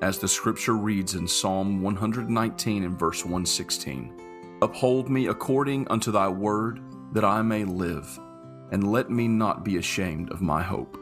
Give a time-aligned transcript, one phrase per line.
[0.00, 4.14] as the scripture reads in Psalm 119 and verse 116
[4.62, 6.80] Uphold me according unto thy word,
[7.12, 8.18] that I may live,
[8.72, 10.98] and let me not be ashamed of my hope.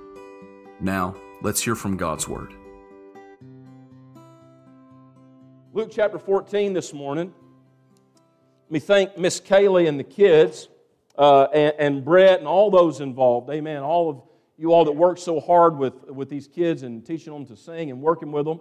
[0.78, 2.54] Now, let's hear from God's word.
[5.72, 7.32] Luke chapter 14 this morning.
[8.64, 10.68] Let me thank Miss Kaylee and the kids,
[11.16, 13.48] uh, and, and Brett and all those involved.
[13.50, 13.82] Amen.
[13.82, 14.22] All of
[14.58, 17.90] you all that work so hard with, with these kids and teaching them to sing
[17.90, 18.60] and working with them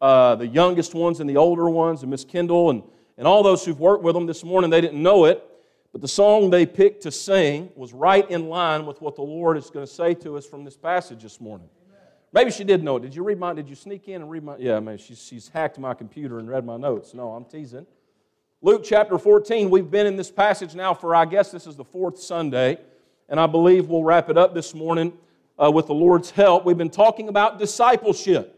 [0.00, 2.82] uh, the youngest ones and the older ones, and Miss Kendall, and,
[3.16, 4.70] and all those who've worked with them this morning.
[4.70, 5.42] They didn't know it,
[5.92, 9.56] but the song they picked to sing was right in line with what the Lord
[9.56, 11.68] is going to say to us from this passage this morning.
[12.32, 13.00] Maybe she did know it.
[13.00, 13.54] Did you read my?
[13.54, 14.56] Did you sneak in and read my?
[14.58, 17.14] Yeah, man, she's, she's hacked my computer and read my notes.
[17.14, 17.86] No, I'm teasing.
[18.60, 19.70] Luke chapter 14.
[19.70, 22.78] We've been in this passage now for I guess this is the fourth Sunday,
[23.28, 25.14] and I believe we'll wrap it up this morning
[25.58, 26.66] uh, with the Lord's help.
[26.66, 28.57] We've been talking about discipleship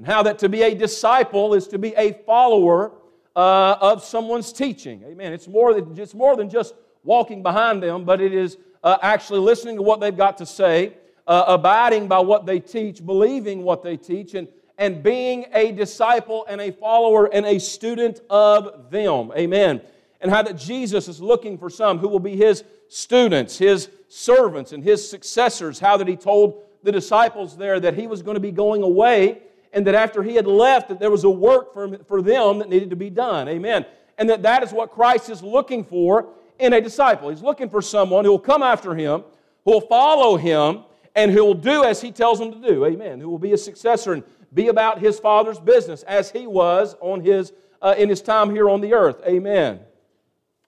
[0.00, 2.92] and how that to be a disciple is to be a follower
[3.36, 5.02] uh, of someone's teaching.
[5.04, 5.34] Amen.
[5.34, 9.40] It's more than just more than just walking behind them, but it is uh, actually
[9.40, 10.94] listening to what they've got to say,
[11.26, 16.46] uh, abiding by what they teach, believing what they teach, and and being a disciple
[16.48, 19.30] and a follower and a student of them.
[19.36, 19.82] Amen.
[20.22, 24.72] And how that Jesus is looking for some who will be his students, his servants,
[24.72, 25.78] and his successors.
[25.78, 29.42] How that he told the disciples there that he was going to be going away
[29.72, 32.68] and that after he had left, that there was a work for, for them that
[32.68, 33.48] needed to be done.
[33.48, 33.86] Amen.
[34.18, 37.30] And that that is what Christ is looking for in a disciple.
[37.30, 39.24] He's looking for someone who will come after him,
[39.64, 42.84] who will follow him, and who will do as he tells them to do.
[42.84, 43.20] Amen.
[43.20, 47.20] Who will be a successor and be about his father's business as he was on
[47.20, 49.20] his, uh, in his time here on the earth.
[49.26, 49.80] Amen.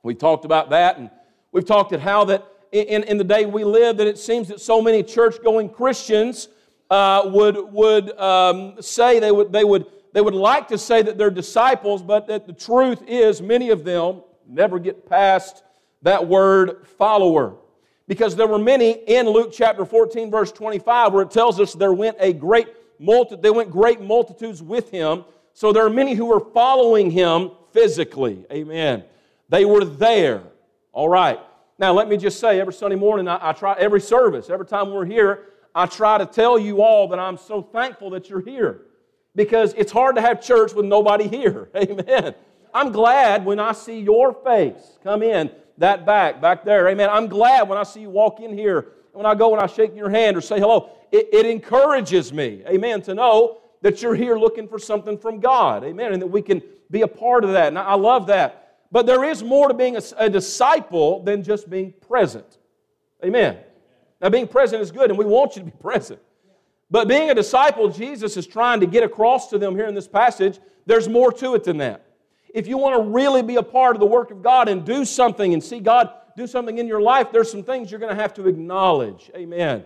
[0.02, 1.10] We talked about that, and
[1.52, 4.60] we've talked at how that in, in the day we live, that it seems that
[4.60, 6.48] so many church going Christians
[6.92, 11.16] uh, would, would um, say they would, they, would, they would like to say that
[11.16, 15.62] they're disciples, but that the truth is many of them never get past
[16.02, 17.56] that word follower.
[18.08, 21.94] Because there were many in Luke chapter 14, verse 25, where it tells us there
[21.94, 25.24] went a great multi- they went great multitudes with him.
[25.54, 28.44] So there are many who were following him physically.
[28.52, 29.02] Amen.
[29.48, 30.42] They were there.
[30.92, 31.40] All right.
[31.78, 34.90] Now let me just say, every Sunday morning, I, I try every service, every time
[34.90, 38.82] we're here, I try to tell you all that I'm so thankful that you're here
[39.34, 41.70] because it's hard to have church with nobody here.
[41.76, 42.34] Amen.
[42.74, 46.88] I'm glad when I see your face come in that back, back there.
[46.88, 47.08] Amen.
[47.10, 49.94] I'm glad when I see you walk in here, when I go and I shake
[49.94, 50.90] your hand or say hello.
[51.10, 55.84] It, it encourages me, amen, to know that you're here looking for something from God.
[55.84, 56.12] Amen.
[56.12, 57.68] And that we can be a part of that.
[57.68, 58.78] And I love that.
[58.90, 62.58] But there is more to being a, a disciple than just being present.
[63.24, 63.58] Amen.
[64.22, 66.20] Now, being present is good, and we want you to be present.
[66.90, 70.06] But being a disciple, Jesus is trying to get across to them here in this
[70.06, 72.06] passage, there's more to it than that.
[72.54, 75.04] If you want to really be a part of the work of God and do
[75.04, 78.20] something and see God do something in your life, there's some things you're going to
[78.20, 79.30] have to acknowledge.
[79.34, 79.84] Amen.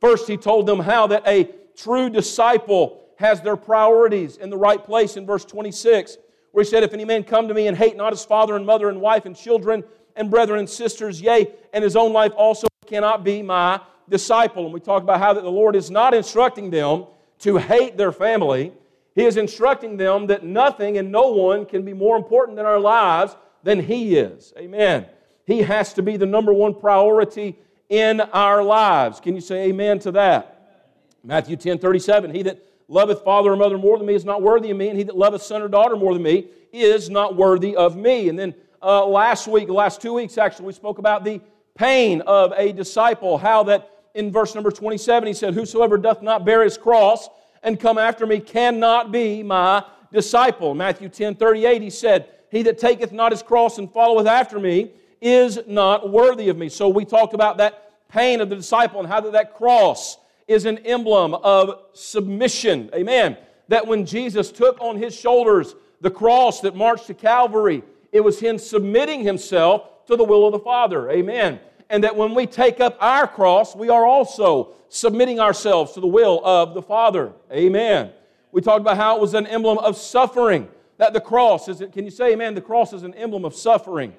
[0.00, 4.82] First, he told them how that a true disciple has their priorities in the right
[4.82, 6.18] place in verse 26,
[6.52, 8.66] where he said, If any man come to me and hate not his father and
[8.66, 9.82] mother and wife and children
[10.16, 14.64] and brethren and sisters, yea, and his own life also, cannot be my disciple.
[14.66, 17.06] And we talk about how that the Lord is not instructing them
[17.38, 18.70] to hate their family.
[19.14, 22.78] He is instructing them that nothing and no one can be more important in our
[22.78, 24.52] lives than He is.
[24.58, 25.06] Amen.
[25.46, 27.56] He has to be the number one priority
[27.88, 29.20] in our lives.
[29.20, 30.84] Can you say amen to that?
[31.24, 32.34] Matthew 10 37.
[32.34, 34.98] He that loveth father or mother more than me is not worthy of me, and
[34.98, 38.28] he that loveth son or daughter more than me is not worthy of me.
[38.28, 41.40] And then uh, last week, last two weeks actually, we spoke about the
[41.74, 43.38] pain of a disciple.
[43.38, 47.28] How that in verse number 27 he said, Whosoever doth not bear his cross
[47.62, 50.74] and come after me cannot be my disciple.
[50.74, 54.92] Matthew 10 38 he said, He that taketh not his cross and followeth after me
[55.20, 56.68] is not worthy of me.
[56.68, 60.66] So we talked about that pain of the disciple and how that, that cross is
[60.66, 62.90] an emblem of submission.
[62.94, 63.36] Amen.
[63.68, 68.40] That when Jesus took on his shoulders the cross that marched to Calvary, it was
[68.40, 71.10] him submitting himself to the will of the Father.
[71.10, 71.60] Amen.
[71.90, 76.06] And that when we take up our cross, we are also submitting ourselves to the
[76.06, 77.32] will of the Father.
[77.52, 78.12] Amen.
[78.50, 80.68] We talked about how it was an emblem of suffering.
[80.98, 82.54] That the cross is, can you say amen?
[82.54, 84.14] The cross is an emblem of suffering.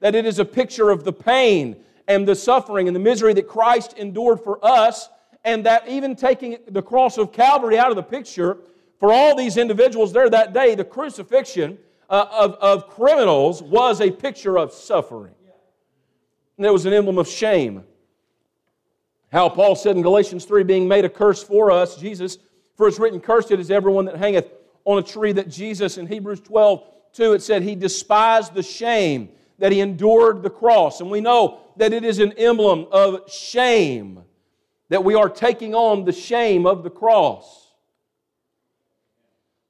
[0.00, 1.76] That it is a picture of the pain
[2.06, 5.08] and the suffering and the misery that Christ endured for us.
[5.44, 8.58] And that even taking the cross of Calvary out of the picture,
[8.98, 14.10] for all these individuals there that day, the crucifixion uh, of, of criminals was a
[14.10, 15.34] picture of suffering.
[16.56, 17.84] And it was an emblem of shame.
[19.30, 22.38] How Paul said in Galatians 3, being made a curse for us, Jesus,
[22.76, 24.50] for it's written, Cursed is everyone that hangeth
[24.84, 26.82] on a tree, that Jesus, in Hebrews 12,
[27.12, 29.28] 2, it said, He despised the shame,
[29.58, 31.00] that He endured the cross.
[31.00, 34.22] And we know that it is an emblem of shame,
[34.88, 37.67] that we are taking on the shame of the cross.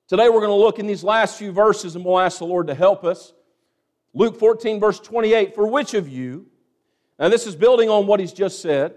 [0.09, 2.69] Today we're going to look in these last few verses and we'll ask the Lord
[2.69, 3.35] to help us.
[4.15, 6.47] Luke 14, verse 28 For which of you,
[7.19, 8.95] now this is building on what he's just said,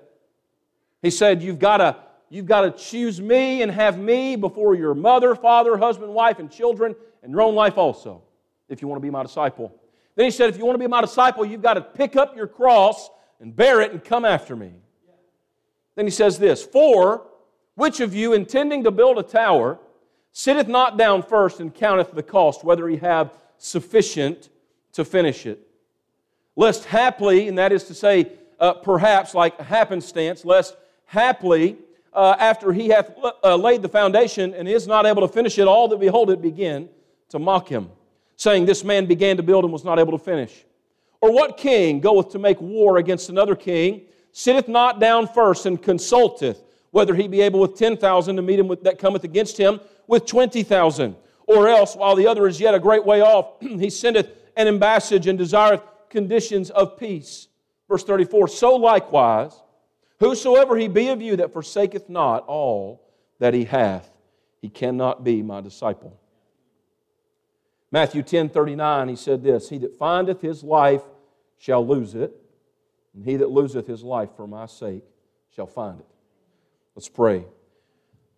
[1.01, 1.97] he said, You've got to.
[2.29, 6.49] You've got to choose me and have me before your mother, father, husband, wife, and
[6.49, 8.21] children, and your own life also,
[8.69, 9.75] if you want to be my disciple.
[10.15, 12.37] Then he said, If you want to be my disciple, you've got to pick up
[12.37, 13.09] your cross
[13.41, 14.71] and bear it and come after me.
[15.95, 17.27] Then he says this For
[17.75, 19.77] which of you, intending to build a tower,
[20.31, 24.49] sitteth not down first and counteth the cost, whether he have sufficient
[24.93, 25.67] to finish it?
[26.55, 30.75] Lest haply, and that is to say, uh, perhaps like happenstance, lest
[31.05, 31.77] haply,
[32.13, 33.11] uh, after he hath
[33.43, 36.41] uh, laid the foundation and is not able to finish it, all that behold it
[36.41, 36.89] begin
[37.29, 37.89] to mock him,
[38.35, 40.65] saying, This man began to build and was not able to finish.
[41.21, 44.01] Or what king goeth to make war against another king,
[44.31, 48.73] sitteth not down first and consulteth whether he be able with 10,000 to meet him
[48.83, 51.15] that cometh against him with 20,000?
[51.47, 55.27] Or else, while the other is yet a great way off, he sendeth an embassage
[55.27, 57.47] and desireth conditions of peace.
[57.89, 59.53] Verse 34 So likewise,
[60.21, 63.09] Whosoever he be of you that forsaketh not all
[63.39, 64.07] that he hath,
[64.61, 66.15] he cannot be my disciple.
[67.91, 71.01] Matthew 10 39, he said this He that findeth his life
[71.57, 72.39] shall lose it,
[73.15, 75.03] and he that loseth his life for my sake
[75.55, 76.05] shall find it.
[76.93, 77.45] Let's pray.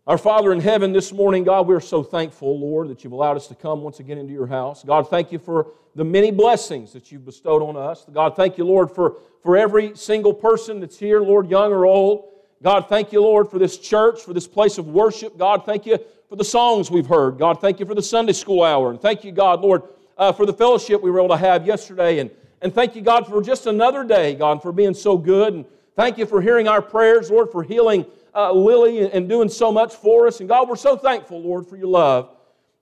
[0.06, 3.48] Our Father in heaven, this morning, God, we're so thankful, Lord, that you've allowed us
[3.48, 4.84] to come once again into your house.
[4.84, 8.06] God, thank you for the many blessings that you've bestowed on us.
[8.14, 12.30] God, thank you, Lord, for, for every single person that's here, Lord, young or old.
[12.62, 15.36] God, thank you, Lord, for this church, for this place of worship.
[15.36, 15.98] God, thank you
[16.30, 17.40] for the songs we've heard.
[17.40, 18.92] God, thank you for the Sunday school hour.
[18.92, 19.82] And thank you, God, Lord,
[20.16, 22.20] uh, for the fellowship we were able to have yesterday.
[22.20, 22.30] And,
[22.62, 25.56] and thank you, God, for just another day, God, for being so good.
[25.56, 25.66] And
[25.96, 28.06] thank you for hearing our prayers, Lord, for healing
[28.36, 30.40] uh, Lily and doing so much for us.
[30.40, 32.30] And God, we're so thankful, Lord, for your love.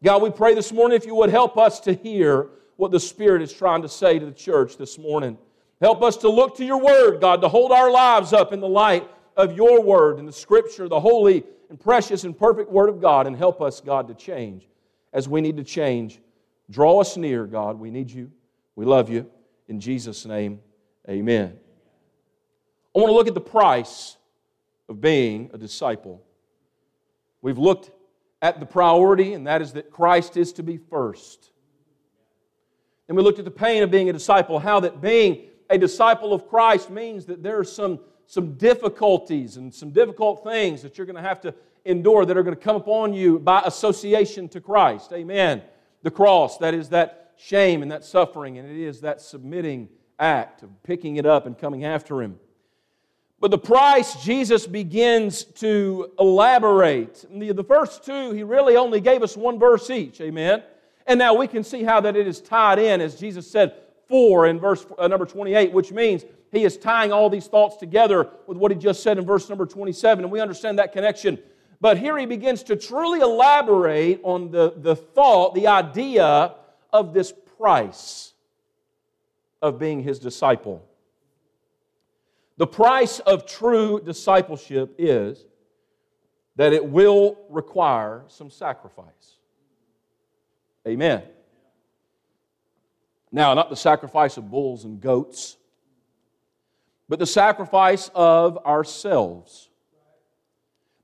[0.04, 3.42] God, we pray this morning if you would help us to hear what the Spirit
[3.42, 5.38] is trying to say to the church this morning.
[5.82, 8.68] Help us to look to your word, God, to hold our lives up in the
[8.68, 13.02] light of your word and the scripture, the holy and precious and perfect word of
[13.02, 14.68] God, and help us, God, to change
[15.14, 16.20] as we need to change.
[16.70, 17.80] Draw us near, God.
[17.80, 18.32] We need you.
[18.76, 19.30] We love you.
[19.68, 20.60] In Jesus' name,
[21.10, 21.58] amen.
[22.96, 24.18] I want to look at the price
[24.92, 26.22] of being a disciple.
[27.42, 27.92] We've looked
[28.42, 31.50] at the priority, and that is that Christ is to be first.
[33.08, 36.34] And we looked at the pain of being a disciple, how that being a disciple
[36.34, 41.08] of Christ means that there are some, some difficulties and some difficult things that you're
[41.08, 41.56] going to have to
[41.86, 45.14] endure that are going to come upon you by association to Christ.
[45.14, 45.62] Amen.
[46.04, 49.88] The cross, that is that shame and that suffering, and it is that submitting
[50.20, 52.38] act of picking it up and coming after Him.
[53.42, 57.26] But the price, Jesus begins to elaborate.
[57.34, 60.22] The, the first two, he really only gave us one verse each.
[60.22, 60.62] Amen.
[61.08, 63.74] And now we can see how that it is tied in, as Jesus said,
[64.08, 68.30] for in verse uh, number 28, which means he is tying all these thoughts together
[68.46, 71.40] with what he just said in verse number 27, and we understand that connection.
[71.80, 76.54] But here he begins to truly elaborate on the, the thought, the idea
[76.94, 78.34] of this price
[79.64, 80.86] of being his disciple.
[82.62, 85.44] The price of true discipleship is
[86.58, 89.40] that it will require some sacrifice.
[90.88, 91.24] Amen.
[93.32, 95.58] Now, not the sacrifice of bulls and goats,
[97.10, 99.72] but the sacrifice of ourselves.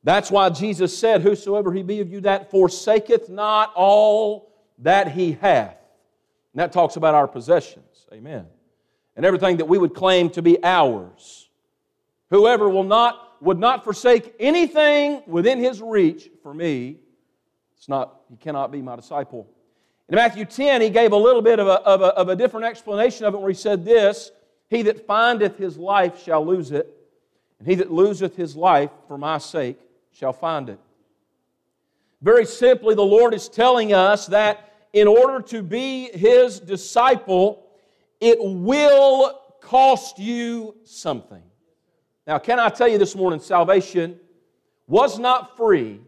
[0.03, 5.31] That's why Jesus said, Whosoever he be of you that forsaketh not all that he
[5.31, 5.79] hath.
[6.53, 8.05] And that talks about our possessions.
[8.13, 8.45] Amen.
[9.15, 11.45] And everything that we would claim to be ours.
[12.29, 16.97] Whoever will not would not forsake anything within his reach for me,
[17.77, 19.47] it's not, he cannot be my disciple.
[20.09, 22.65] In Matthew 10, he gave a little bit of a, of a, of a different
[22.65, 24.31] explanation of it where he said this
[24.69, 26.91] He that findeth his life shall lose it,
[27.59, 29.79] and he that loseth his life for my sake
[30.11, 30.79] shall find it.
[32.21, 37.67] Very simply, the Lord is telling us that in order to be His disciple,
[38.19, 41.43] it will cost you something.
[42.27, 44.19] Now, can I tell you this morning, salvation
[44.85, 46.01] was not free,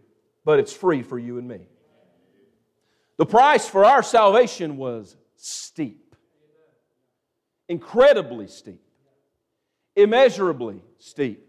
[0.43, 1.61] but it's free for you and me.
[3.15, 6.15] The price for our salvation was steep,
[7.69, 8.81] incredibly steep,
[9.95, 11.47] immeasurably steep.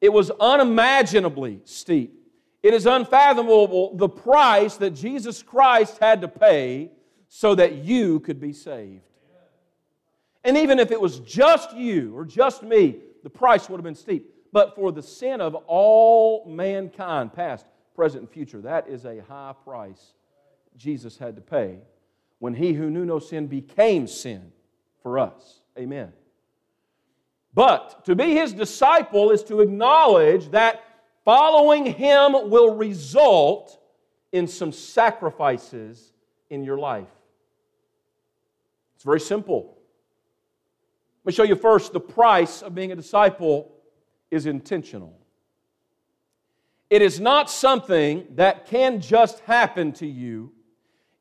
[0.00, 2.14] It was unimaginably steep.
[2.62, 6.92] It is unfathomable the price that Jesus Christ had to pay
[7.28, 9.02] so that you could be saved.
[10.44, 13.94] And even if it was just you or just me, the price would have been
[13.94, 14.34] steep.
[14.52, 19.54] But for the sin of all mankind, past, present, and future, that is a high
[19.64, 20.12] price
[20.76, 21.78] Jesus had to pay
[22.38, 24.52] when he who knew no sin became sin
[25.02, 25.60] for us.
[25.78, 26.12] Amen.
[27.54, 30.82] But to be his disciple is to acknowledge that
[31.24, 33.78] following him will result
[34.32, 36.12] in some sacrifices
[36.50, 37.08] in your life.
[38.96, 39.76] It's very simple.
[41.24, 43.72] Let me show you first the price of being a disciple
[44.30, 45.18] is intentional.
[46.90, 50.52] It is not something that can just happen to you,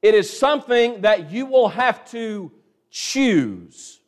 [0.01, 2.51] it is something that you will have to
[2.89, 3.99] choose.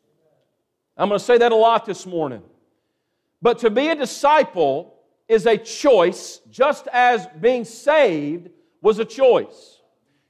[0.98, 2.44] I'm going to say that a lot this morning.
[3.42, 4.96] But to be a disciple
[5.28, 8.50] is a choice, just as being saved
[8.82, 9.82] was a choice.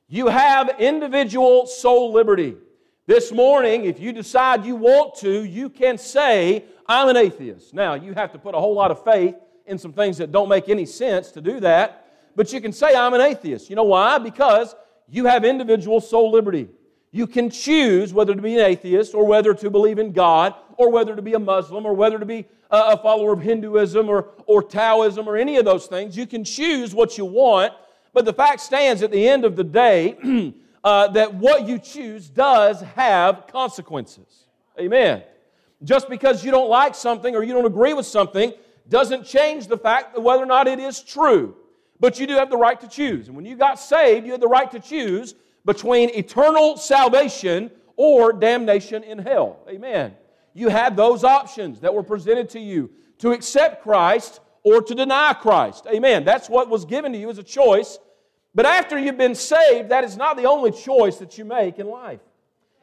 [0.08, 2.56] You have individual soul liberty.
[3.06, 7.74] This morning, if you decide you want to, you can say, I'm an atheist.
[7.74, 10.48] Now, you have to put a whole lot of faith in some things that don't
[10.48, 12.08] make any sense to do that,
[12.38, 13.70] but you can say, I'm an atheist.
[13.70, 14.20] You know why?
[14.20, 14.74] Because
[15.10, 16.70] you have individual soul liberty.
[17.12, 20.90] You can choose whether to be an atheist or whether to believe in God or
[20.90, 24.64] whether to be a Muslim or whether to be a follower of Hinduism or, or
[24.64, 26.16] Taoism or any of those things.
[26.16, 27.74] You can choose what you want,
[28.14, 30.54] but the fact stands at the end of the day
[30.84, 34.48] uh, that what you choose does have consequences.
[34.80, 35.24] Amen.
[35.84, 38.54] Just because you don't like something or you don't agree with something
[38.90, 41.56] doesn't change the fact that whether or not it is true.
[42.00, 43.28] But you do have the right to choose.
[43.28, 45.36] And when you got saved, you had the right to choose
[45.66, 49.60] between eternal salvation or damnation in hell.
[49.70, 50.14] Amen.
[50.54, 55.34] You had those options that were presented to you to accept Christ or to deny
[55.34, 55.88] Christ.
[55.88, 56.26] Amen.
[56.26, 58.00] That's what was given to you as a choice
[58.56, 61.88] but after you've been saved, that is not the only choice that you make in
[61.88, 62.20] life.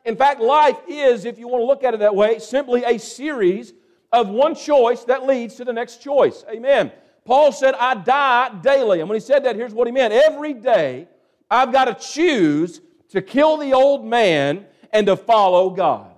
[0.04, 2.98] In fact, life is, if you want to look at it that way, simply a
[2.98, 3.72] series
[4.12, 6.44] of one choice that leads to the next choice.
[6.50, 6.90] Amen.
[7.24, 9.00] Paul said, I die daily.
[9.00, 10.12] And when he said that, here's what he meant.
[10.12, 11.06] Every day,
[11.50, 16.12] I've got to choose to kill the old man and to follow God.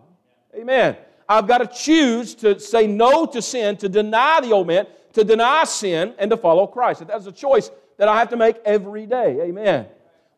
[0.54, 0.97] Amen.
[1.28, 5.25] I've got to choose to say no to sin, to deny the old man, to
[5.25, 7.06] deny sin, and to follow Christ.
[7.06, 7.71] That's a choice
[8.02, 9.38] that I have to make every day.
[9.42, 9.87] Amen.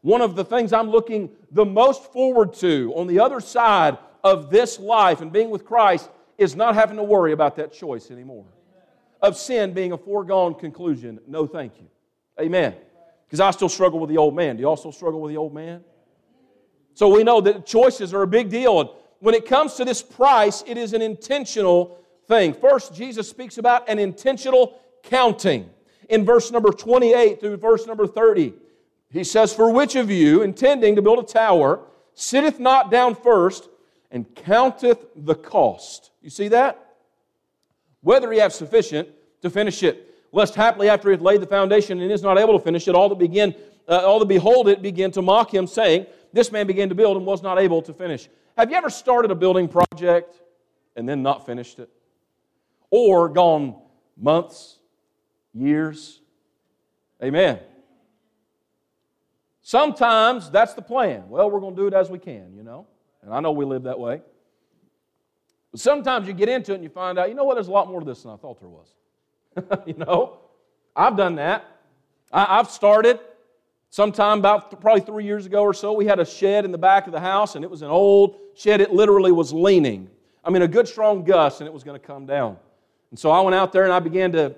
[0.02, 4.50] One of the things I'm looking the most forward to on the other side of
[4.50, 8.44] this life and being with Christ is not having to worry about that choice anymore.
[9.23, 11.18] Of sin being a foregone conclusion.
[11.26, 11.87] No, thank you.
[12.38, 12.75] Amen.
[13.26, 14.56] Because I still struggle with the old man.
[14.56, 15.83] Do you also struggle with the old man?
[16.92, 18.78] So we know that choices are a big deal.
[18.78, 18.90] And
[19.21, 22.52] when it comes to this price, it is an intentional thing.
[22.52, 25.71] First, Jesus speaks about an intentional counting
[26.08, 28.54] in verse number 28 through verse number 30.
[29.11, 31.80] He says, For which of you, intending to build a tower,
[32.14, 33.68] sitteth not down first
[34.11, 36.11] and counteth the cost?
[36.20, 36.96] You see that?
[38.00, 39.08] Whether he have sufficient
[39.44, 40.11] to finish it.
[40.32, 42.94] Lest haply after he hath laid the foundation and is not able to finish it,
[42.96, 43.54] all that begin,
[43.87, 47.16] uh, all that behold it begin to mock him, saying, This man began to build
[47.16, 48.28] and was not able to finish.
[48.56, 50.40] Have you ever started a building project
[50.96, 51.88] and then not finished it?
[52.90, 53.76] Or gone
[54.16, 54.78] months,
[55.54, 56.20] years.
[57.23, 57.61] Amen.
[59.62, 61.28] Sometimes that's the plan.
[61.28, 62.87] Well, we're going to do it as we can, you know.
[63.23, 64.20] And I know we live that way.
[65.73, 67.73] But sometimes you get into it and you find out, you know what, there's a
[67.73, 68.94] lot more to this than I thought there was.
[69.87, 70.38] you know,
[70.94, 71.64] I've done that.
[72.30, 73.20] I, have started
[73.90, 75.92] sometime about probably three years ago or so.
[75.92, 78.37] We had a shed in the back of the house, and it was an old
[78.54, 78.80] shed.
[78.80, 80.11] It literally was leaning.
[80.44, 82.58] I mean, a good strong gust, and it was going to come down.
[83.11, 84.54] And so I went out there and I began to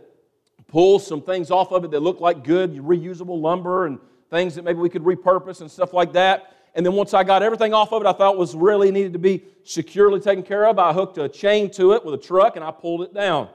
[0.69, 3.99] pull some things off of it that looked like good, reusable lumber and
[4.31, 6.53] things that maybe we could repurpose and stuff like that.
[6.75, 9.19] And then once I got everything off of it, I thought was really needed to
[9.19, 10.79] be securely taken care of.
[10.79, 13.49] I hooked a chain to it with a truck and I pulled it down.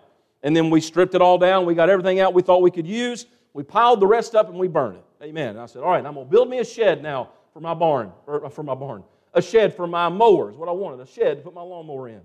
[0.43, 1.65] And then we stripped it all down.
[1.65, 3.27] We got everything out we thought we could use.
[3.53, 5.05] We piled the rest up and we burned it.
[5.23, 5.49] Amen.
[5.49, 7.73] And I said, all right, I'm going to build me a shed now for my
[7.73, 9.03] barn, or uh, for my barn.
[9.33, 12.21] A shed for my mowers, what I wanted, a shed to put my lawnmower in.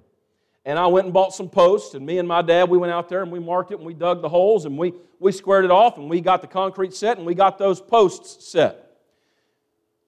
[0.66, 3.08] And I went and bought some posts, and me and my dad, we went out
[3.08, 5.70] there and we marked it and we dug the holes and we, we squared it
[5.70, 8.99] off and we got the concrete set and we got those posts set.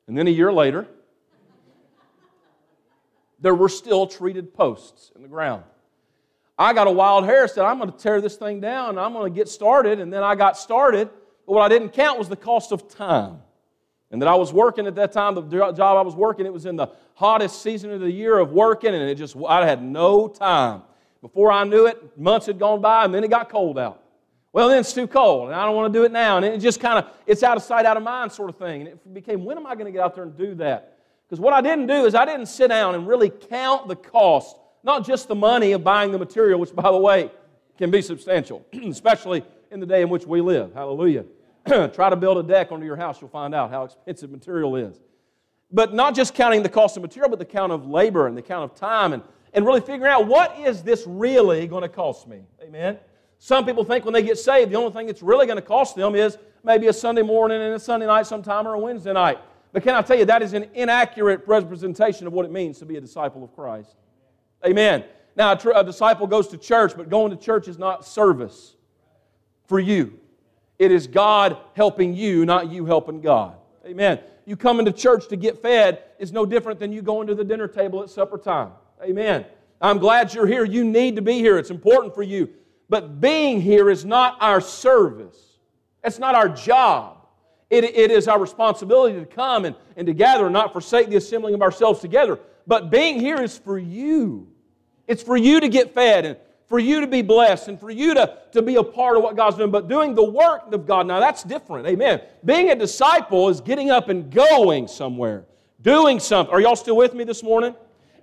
[0.08, 0.88] And then a year later,
[3.38, 5.62] there were still treated posts in the ground.
[6.58, 9.32] I got a wild hair, said, I'm going to tear this thing down I'm going
[9.32, 10.00] to get started.
[10.00, 11.08] And then I got started,
[11.46, 13.38] but what I didn't count was the cost of time.
[14.10, 16.66] And that I was working at that time, the job I was working, it was
[16.66, 16.88] in the
[17.18, 20.82] hottest season of the year of working, and it just, I had no time.
[21.20, 24.00] Before I knew it, months had gone by, and then it got cold out.
[24.52, 26.36] Well, then it's too cold, and I don't want to do it now.
[26.36, 28.82] And it just kind of, it's out of sight, out of mind sort of thing.
[28.82, 30.96] And it became, when am I going to get out there and do that?
[31.26, 34.56] Because what I didn't do is I didn't sit down and really count the cost,
[34.84, 37.32] not just the money of buying the material, which, by the way,
[37.78, 40.72] can be substantial, especially in the day in which we live.
[40.72, 41.24] Hallelujah.
[41.66, 45.00] Try to build a deck under your house, you'll find out how expensive material is.
[45.70, 48.42] But not just counting the cost of material, but the count of labor and the
[48.42, 49.22] count of time and,
[49.52, 52.40] and really figuring out what is this really going to cost me?
[52.62, 52.98] Amen.
[53.38, 55.94] Some people think when they get saved, the only thing it's really going to cost
[55.94, 59.38] them is maybe a Sunday morning and a Sunday night sometime or a Wednesday night.
[59.72, 62.86] But can I tell you, that is an inaccurate representation of what it means to
[62.86, 63.94] be a disciple of Christ.
[64.66, 65.04] Amen.
[65.36, 68.74] Now, a, a disciple goes to church, but going to church is not service
[69.66, 70.18] for you.
[70.78, 73.56] It is God helping you, not you helping God.
[73.88, 74.20] Amen.
[74.44, 77.44] You coming to church to get fed is no different than you going to the
[77.44, 78.72] dinner table at supper time.
[79.02, 79.46] Amen.
[79.80, 80.64] I'm glad you're here.
[80.64, 81.56] You need to be here.
[81.56, 82.50] It's important for you.
[82.90, 85.38] But being here is not our service.
[86.04, 87.26] It's not our job.
[87.70, 91.16] It, it is our responsibility to come and, and to gather and not forsake the
[91.16, 92.38] assembling of ourselves together.
[92.66, 94.48] But being here is for you.
[95.06, 96.36] It's for you to get fed and
[96.68, 99.36] for you to be blessed and for you to, to be a part of what
[99.36, 101.86] God's doing, but doing the work of God, now that's different.
[101.86, 102.20] Amen.
[102.44, 105.44] Being a disciple is getting up and going somewhere,
[105.80, 106.54] doing something.
[106.54, 107.74] Are y'all still with me this morning?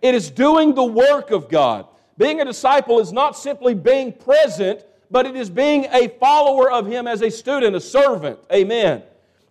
[0.02, 1.88] It is doing the work of God.
[2.18, 6.86] Being a disciple is not simply being present, but it is being a follower of
[6.86, 8.40] Him as a student, a servant.
[8.54, 9.02] Amen.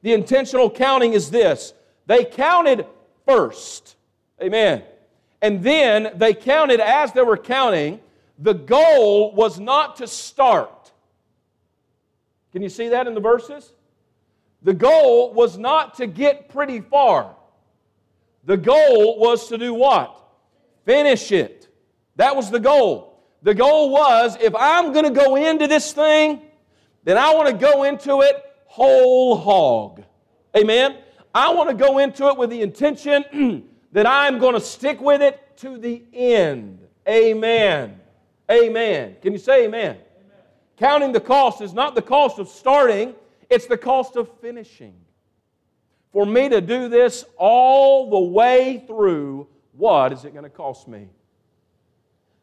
[0.03, 1.75] The intentional counting is this
[2.07, 2.87] they counted
[3.27, 3.97] first.
[4.40, 4.83] Amen.
[5.42, 8.01] And then they counted as they were counting
[8.38, 10.92] the goal was not to start.
[12.53, 13.73] Can you see that in the verses?
[14.62, 17.35] The goal was not to get pretty far.
[18.44, 20.20] The goal was to do what?
[20.85, 21.68] Finish it.
[22.16, 23.23] That was the goal.
[23.42, 26.42] The goal was if I'm going to go into this thing,
[27.05, 30.03] then I want to go into it whole hog.
[30.57, 30.97] Amen?
[31.35, 35.20] I want to go into it with the intention that I'm going to stick with
[35.20, 36.87] it to the end.
[37.09, 38.01] Amen.
[38.51, 39.17] Amen.
[39.23, 39.97] Can you say amen?
[39.97, 40.01] amen?
[40.77, 43.15] Counting the cost is not the cost of starting,
[43.49, 44.95] it's the cost of finishing.
[46.13, 50.87] For me to do this all the way through, what is it going to cost
[50.87, 51.09] me?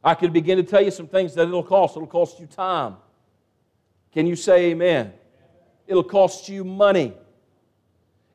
[0.04, 1.96] I could begin to tell you some things that it'll cost.
[1.96, 2.98] It'll cost you time.
[4.12, 5.14] Can you say amen?
[5.88, 7.14] It'll cost you money.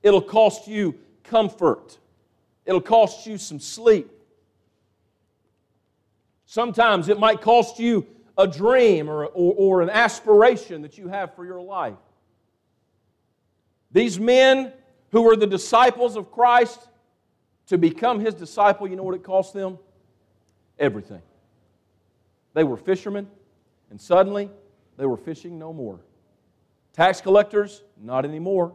[0.02, 1.98] It'll cost you comfort.
[2.64, 4.10] It'll cost you some sleep.
[6.46, 8.06] Sometimes it might cost you
[8.38, 11.96] a dream or, or, or, an aspiration that you have for your life.
[13.92, 14.72] These men
[15.10, 16.88] who were the disciples of Christ,
[17.66, 19.78] to become his disciple, you know what it cost them?
[20.78, 21.22] Everything.
[22.54, 23.26] They were fishermen,
[23.90, 24.50] and suddenly
[24.96, 26.00] they were fishing no more.
[26.92, 28.74] Tax collectors, not anymore.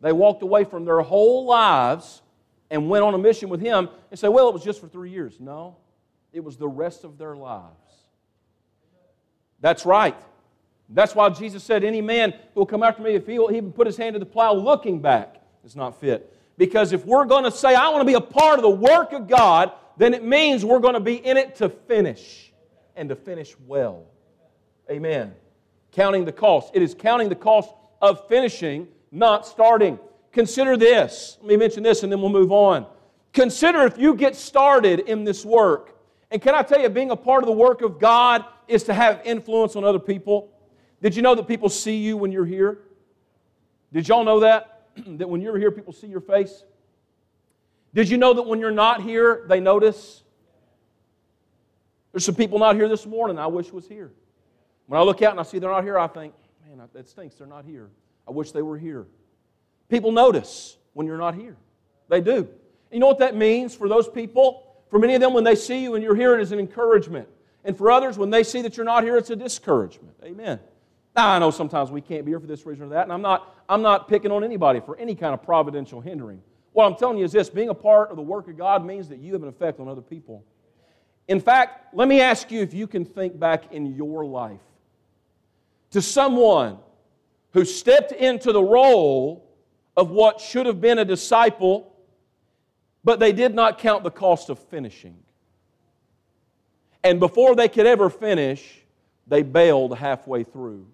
[0.00, 2.22] They walked away from their whole lives
[2.70, 5.10] and went on a mission with him and said, Well, it was just for three
[5.10, 5.38] years.
[5.40, 5.76] No,
[6.32, 7.76] it was the rest of their lives.
[9.60, 10.16] That's right.
[10.88, 13.72] That's why Jesus said, Any man who will come after me, if he will even
[13.72, 16.36] put his hand to the plow looking back, is not fit.
[16.58, 19.12] Because if we're going to say, I want to be a part of the work
[19.12, 22.52] of God, then it means we're going to be in it to finish
[22.96, 24.04] and to finish well.
[24.90, 25.34] Amen.
[25.92, 26.72] Counting the cost.
[26.74, 29.98] It is counting the cost of finishing, not starting.
[30.32, 31.38] Consider this.
[31.40, 32.86] Let me mention this and then we'll move on.
[33.32, 35.96] Consider if you get started in this work
[36.32, 38.94] and can I tell you, being a part of the work of God is to
[38.94, 40.50] have influence on other people.
[41.02, 42.78] Did you know that people see you when you're here?
[43.92, 44.88] Did y'all know that?
[45.18, 46.64] that when you're here, people see your face?
[47.92, 50.22] Did you know that when you're not here, they notice?
[52.12, 54.10] There's some people not here this morning I wish was here.
[54.86, 56.32] When I look out and I see they're not here, I think,
[56.66, 57.34] man, that stinks.
[57.34, 57.90] They're not here.
[58.26, 59.06] I wish they were here.
[59.90, 61.56] People notice when you're not here.
[62.08, 62.48] They do.
[62.90, 64.71] You know what that means for those people?
[64.92, 67.26] For many of them, when they see you and you're here, it is an encouragement.
[67.64, 70.14] And for others, when they see that you're not here, it's a discouragement.
[70.22, 70.60] Amen.
[71.16, 73.22] Now, I know sometimes we can't be here for this reason or that, and I'm
[73.22, 76.42] not, I'm not picking on anybody for any kind of providential hindering.
[76.74, 79.08] What I'm telling you is this being a part of the work of God means
[79.08, 80.44] that you have an effect on other people.
[81.26, 84.60] In fact, let me ask you if you can think back in your life
[85.92, 86.76] to someone
[87.54, 89.48] who stepped into the role
[89.96, 91.91] of what should have been a disciple,
[93.04, 95.16] but they did not count the cost of finishing.
[97.04, 98.82] And before they could ever finish,
[99.26, 100.86] they bailed halfway through.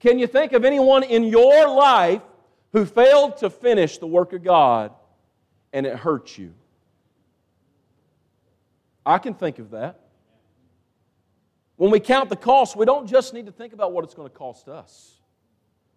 [0.00, 2.22] Can you think of anyone in your life
[2.72, 4.92] who failed to finish the work of God
[5.72, 6.54] and it hurt you?
[9.04, 10.00] I can think of that.
[11.76, 14.28] When we count the cost, we don't just need to think about what it's going
[14.28, 15.14] to cost us,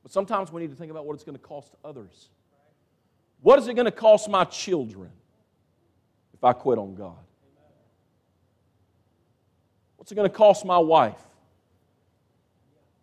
[0.04, 2.30] but sometimes we need to think about what it's going to cost others.
[3.42, 5.10] What is it going to cost my children
[6.42, 7.14] if I quit on God?
[9.98, 11.22] What's it going to cost my wife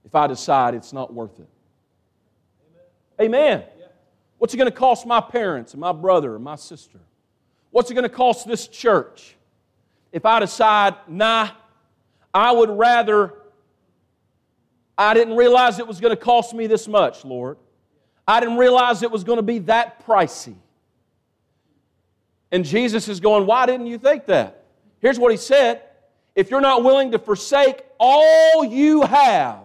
[0.04, 1.46] if I decide it's not worth it?
[3.20, 3.62] Amen.
[4.38, 6.98] What's it going to cost my parents and my brother and my sister?
[7.70, 9.36] What's it going to cost this church
[10.10, 11.50] if I decide, nah,
[12.34, 13.34] I would rather,
[14.96, 17.56] I didn't realize it was going to cost me this much, Lord.
[18.26, 20.56] I didn't realize it was going to be that pricey.
[22.50, 24.64] And Jesus is going, Why didn't you think that?
[25.00, 25.82] Here's what he said
[26.34, 29.60] If you're not willing to forsake all you have,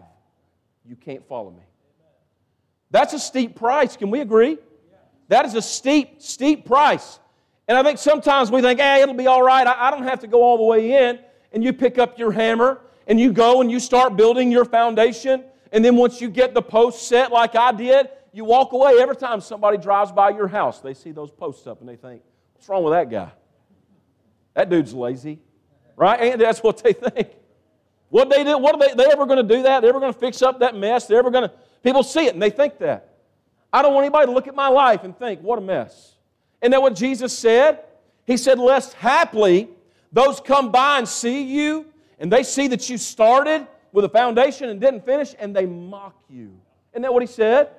[0.86, 1.64] you can't follow me.
[2.92, 3.98] That's a steep price.
[3.98, 4.58] Can we agree?
[5.30, 7.20] That is a steep, steep price.
[7.68, 9.66] And I think sometimes we think, hey, it'll be all right.
[9.66, 11.20] I, I don't have to go all the way in.
[11.54, 15.44] And you pick up your hammer and you go and you start building your foundation.
[15.72, 18.98] And then once you get the posts set like I did, you walk away.
[19.00, 22.22] Every time somebody drives by your house, they see those posts up and they think,
[22.64, 23.30] what's wrong with that guy?
[24.54, 25.40] That dude's lazy.
[25.98, 26.32] Right?
[26.32, 27.28] And that's what they think.
[28.08, 29.82] What they do, what are they, they ever going to do that?
[29.82, 31.06] They're ever going to fix up that mess?
[31.06, 33.16] They're ever going to, people see it and they think that.
[33.74, 36.16] I don't want anybody to look at my life and think, what a mess.
[36.62, 37.80] Isn't that what Jesus said?
[38.26, 39.68] He said, Lest haply
[40.14, 44.70] those come by and see you, and they see that you started with a foundation
[44.70, 46.54] and didn't finish, and they mock you.
[46.94, 47.72] Isn't that what he said?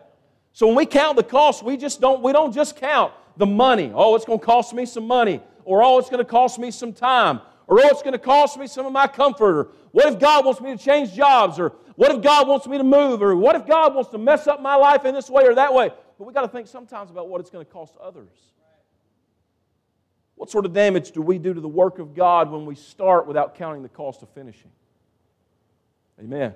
[0.52, 3.92] So when we count the cost, we just don't, we don't just count the money.
[3.94, 5.40] Oh, it's going to cost me some money.
[5.64, 7.40] Or, oh, it's going to cost me some time.
[7.66, 9.58] Or, oh, it's going to cost me some of my comfort.
[9.58, 11.58] Or, what if God wants me to change jobs?
[11.58, 13.22] Or, what if God wants me to move?
[13.22, 15.72] Or, what if God wants to mess up my life in this way or that
[15.72, 15.90] way?
[16.18, 18.30] But we got to think sometimes about what it's going to cost others.
[20.36, 23.26] What sort of damage do we do to the work of God when we start
[23.26, 24.70] without counting the cost of finishing?
[26.20, 26.54] Amen.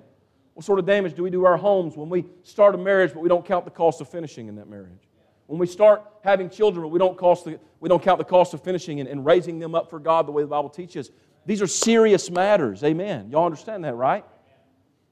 [0.54, 3.20] What sort of damage do we do our homes when we start a marriage but
[3.20, 5.07] we don't count the cost of finishing in that marriage?
[5.48, 8.52] When we start having children but we don't, cost the, we don't count the cost
[8.52, 11.10] of finishing and, and raising them up for God the way the Bible teaches?
[11.46, 12.84] These are serious matters.
[12.84, 13.30] Amen.
[13.30, 14.26] Y'all understand that, right?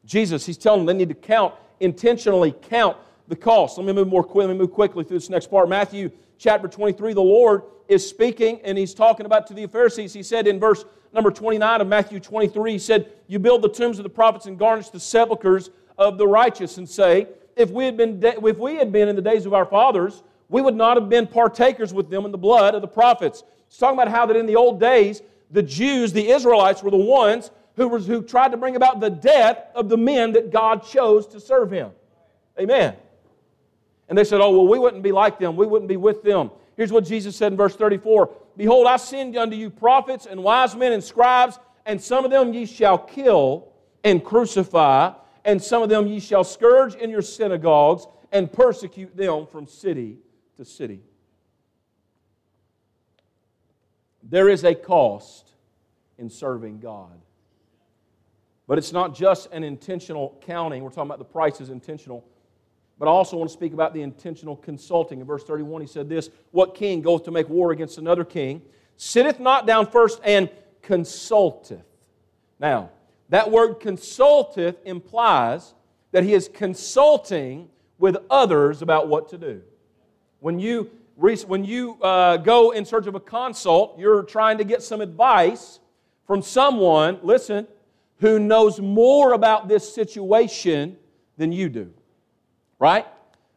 [0.05, 3.79] Jesus, he's telling them they need to count, intentionally count the cost.
[3.79, 5.71] Let me move more quickly, let me move quickly through this next part.
[5.71, 10.13] Matthew chapter 23, the Lord is speaking and he's talking about to the Pharisees.
[10.13, 13.99] He said in verse number 29 of Matthew 23, he said, You build the tombs
[13.99, 17.97] of the prophets and garnish the sepulchres of the righteous, and say, If we had
[17.97, 20.97] been, de- if we had been in the days of our fathers, we would not
[20.97, 23.43] have been partakers with them in the blood of the prophets.
[23.69, 26.97] He's talking about how that in the old days, the Jews, the Israelites, were the
[26.97, 30.85] ones who, was, who tried to bring about the death of the men that God
[30.87, 31.91] chose to serve him.
[32.61, 32.95] Amen.
[34.09, 35.57] And they said, Oh, well, we wouldn't be like them.
[35.57, 36.51] We wouldn't be with them.
[36.77, 40.75] Here's what Jesus said in verse 34 Behold, I send unto you prophets and wise
[40.75, 43.69] men and scribes, and some of them ye shall kill
[44.05, 45.13] and crucify,
[45.47, 50.19] and some of them ye shall scourge in your synagogues and persecute them from city
[50.59, 51.01] to city.
[54.23, 55.53] There is a cost
[56.19, 57.19] in serving God.
[58.67, 60.83] But it's not just an intentional counting.
[60.83, 62.27] We're talking about the price is intentional
[62.99, 65.21] but I also want to speak about the intentional consulting.
[65.21, 68.63] In verse 31, he said this What king goeth to make war against another king,
[68.97, 70.51] sitteth not down first and
[70.83, 71.85] consulteth?
[72.59, 72.91] Now,
[73.29, 75.75] that word consulteth implies
[76.13, 79.63] that he is consulting with others about what to do.
[80.41, 84.83] When you, when you uh, go in search of a consult, you're trying to get
[84.83, 85.81] some advice
[86.27, 87.67] from someone, listen,
[88.21, 90.97] who knows more about this situation
[91.37, 91.93] than you do
[92.79, 93.07] right?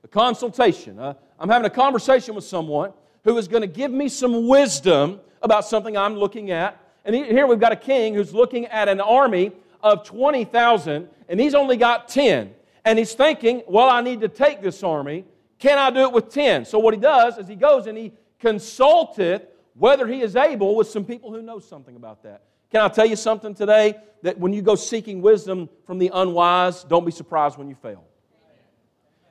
[0.04, 1.00] A consultation.
[1.00, 5.20] Uh, I'm having a conversation with someone who is going to give me some wisdom
[5.42, 6.82] about something I'm looking at.
[7.06, 11.56] And here we've got a king who's looking at an army of 20,000, and he's
[11.56, 12.54] only got 10.
[12.86, 15.26] And he's thinking, well, I need to take this army.
[15.58, 16.66] Can I do it with 10?
[16.66, 19.44] So what he does is he goes and he consulteth
[19.76, 22.44] whether he is able with some people who know something about that.
[22.72, 23.96] Can I tell you something today?
[24.22, 28.04] That when you go seeking wisdom from the unwise, don't be surprised when you fail.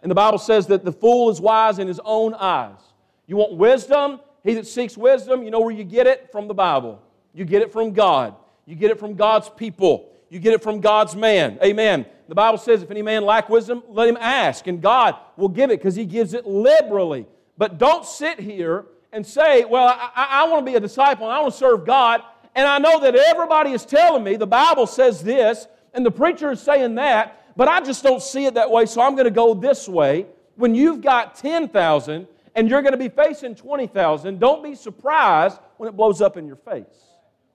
[0.03, 2.81] And the Bible says that the fool is wise in his own eyes.
[3.27, 4.21] You want wisdom?
[4.45, 6.31] He that seeks wisdom, you know where you get it?
[6.33, 7.03] From the Bible.
[7.35, 8.35] You get it from God.
[8.67, 10.13] You get it from God's people.
[10.31, 11.59] You get it from God's man.
[11.63, 12.07] Amen.
[12.29, 15.71] The Bible says, if any man lack wisdom, let him ask, and God will give
[15.71, 17.27] it because he gives it liberally.
[17.57, 21.35] But don't sit here and say, Well, I, I, want to be a disciple and
[21.35, 22.23] I want to serve God.
[22.55, 26.51] And I know that everybody is telling me the Bible says this, and the preacher
[26.51, 29.31] is saying that, but I just don't see it that way, so I'm going to
[29.31, 30.27] go this way.
[30.57, 35.89] When you've got 10,000 and you're going to be facing 20,000, don't be surprised when
[35.89, 36.85] it blows up in your face.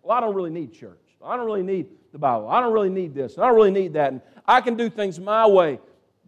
[0.04, 1.00] Well, I don't really need church.
[1.24, 2.50] I don't really need the Bible.
[2.50, 3.38] I don't really need this.
[3.38, 4.12] I don't really need that.
[4.12, 5.80] And I can do things my way.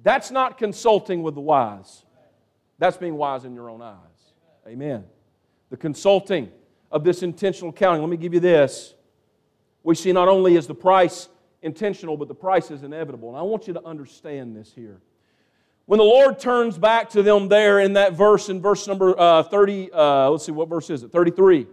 [0.01, 2.05] That's not consulting with the wise.
[2.79, 3.97] That's being wise in your own eyes.
[4.67, 5.03] Amen.
[5.69, 6.49] The consulting
[6.91, 8.01] of this intentional counting.
[8.01, 8.93] Let me give you this.
[9.83, 11.27] We see not only is the price
[11.61, 13.29] intentional, but the price is inevitable.
[13.29, 15.01] And I want you to understand this here.
[15.85, 19.43] When the Lord turns back to them there in that verse, in verse number uh,
[19.43, 21.11] 30, uh, let's see, what verse is it?
[21.11, 21.67] 33.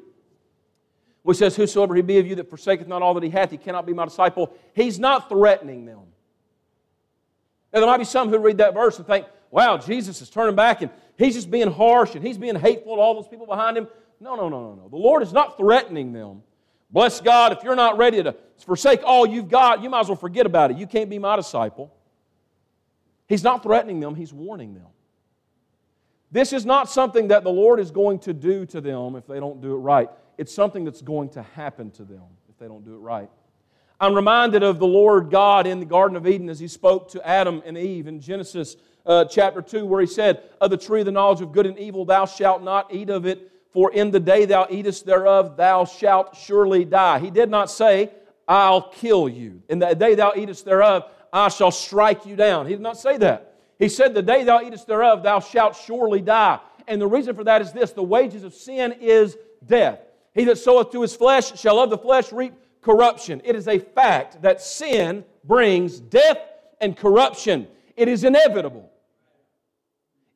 [1.23, 3.57] Which says, Whosoever he be of you that forsaketh not all that he hath, he
[3.57, 4.53] cannot be my disciple.
[4.75, 6.01] He's not threatening them.
[7.73, 10.55] Now, there might be some who read that verse and think, wow, Jesus is turning
[10.55, 13.77] back and he's just being harsh and he's being hateful to all those people behind
[13.77, 13.89] him.
[14.21, 14.89] No, no, no, no, no.
[14.89, 16.43] The Lord is not threatening them.
[16.91, 20.17] Bless God, if you're not ready to forsake all you've got, you might as well
[20.17, 20.77] forget about it.
[20.77, 21.93] You can't be my disciple.
[23.27, 24.87] He's not threatening them, he's warning them.
[26.31, 29.41] This is not something that the Lord is going to do to them if they
[29.41, 30.11] don't do it right.
[30.39, 33.31] It's something that's going to happen to them if they don't do it right.
[34.01, 37.27] I'm reminded of the Lord God in the Garden of Eden as He spoke to
[37.27, 41.07] Adam and Eve in Genesis uh, chapter 2, where He said, Of the tree of
[41.07, 44.21] the knowledge of good and evil, thou shalt not eat of it, for in the
[44.21, 47.21] day thou eatest thereof, thou shalt surely die.
[47.21, 48.11] He did not say,
[48.49, 49.63] I'll kill you.
[49.69, 52.67] In the day thou eatest thereof, I shall strike you down.
[52.67, 53.55] He did not say that.
[53.79, 56.61] He said, The day thou eatest thereof, thou shalt surely die.
[56.87, 60.01] And the reason for that is this the wages of sin is death.
[60.35, 63.41] He that soweth to his flesh shall of the flesh reap corruption.
[63.45, 66.39] It is a fact that sin brings death
[66.81, 67.69] and corruption.
[67.97, 68.91] It is inevitable.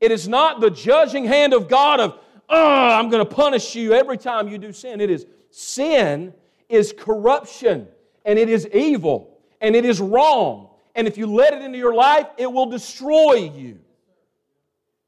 [0.00, 3.94] It is not the judging hand of God of, oh, I'm going to punish you
[3.94, 5.00] every time you do sin.
[5.00, 6.34] It is sin
[6.68, 7.88] is corruption
[8.24, 10.68] and it is evil and it is wrong.
[10.94, 13.78] And if you let it into your life, it will destroy you.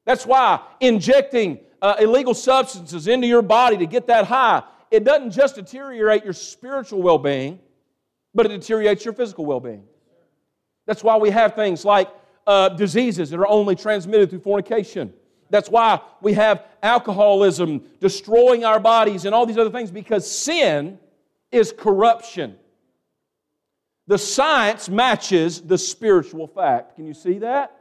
[0.04, 5.30] That's why injecting uh, illegal substances into your body to get that high it doesn't
[5.30, 7.58] just deteriorate your spiritual well being,
[8.34, 9.84] but it deteriorates your physical well being.
[10.86, 12.08] That's why we have things like
[12.46, 15.12] uh, diseases that are only transmitted through fornication.
[15.50, 20.98] That's why we have alcoholism destroying our bodies and all these other things because sin
[21.50, 22.56] is corruption.
[24.06, 26.96] The science matches the spiritual fact.
[26.96, 27.74] Can you see that?